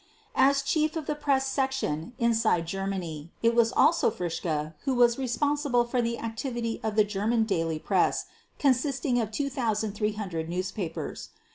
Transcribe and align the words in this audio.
As 0.33 0.63
Chief 0.63 0.95
of 0.95 1.05
the 1.05 1.13
Press 1.13 1.47
Section 1.47 2.13
inside 2.17 2.65
Germany 2.65 3.29
it 3.43 3.53
was 3.53 3.71
also 3.71 4.09
Fritzsche 4.09 4.73
who 4.85 4.95
was 4.95 5.19
responsible 5.19 5.85
for 5.85 6.01
the 6.01 6.17
activity 6.17 6.79
of 6.81 6.95
the 6.95 7.03
German 7.05 7.43
daily 7.43 7.77
press 7.77 8.25
consisting 8.57 9.21
of 9.21 9.29
2,300 9.31 10.49
newspapers. 10.49 11.29